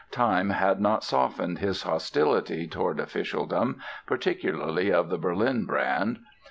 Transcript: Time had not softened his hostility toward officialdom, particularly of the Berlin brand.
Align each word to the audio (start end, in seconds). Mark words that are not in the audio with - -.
Time 0.09 0.49
had 0.49 0.81
not 0.81 1.03
softened 1.03 1.59
his 1.59 1.83
hostility 1.83 2.65
toward 2.67 2.99
officialdom, 2.99 3.79
particularly 4.07 4.91
of 4.91 5.09
the 5.11 5.17
Berlin 5.19 5.63
brand. 5.67 6.21